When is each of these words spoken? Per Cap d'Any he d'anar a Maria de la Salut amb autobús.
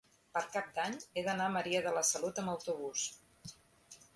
Per 0.35 0.41
Cap 0.53 0.69
d'Any 0.77 0.95
he 1.19 1.23
d'anar 1.27 1.49
a 1.49 1.53
Maria 1.57 1.81
de 1.89 1.91
la 1.99 2.03
Salut 2.13 2.41
amb 2.45 2.53
autobús. 2.55 3.05